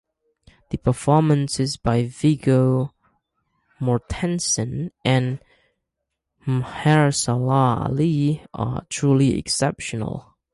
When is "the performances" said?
0.71-1.77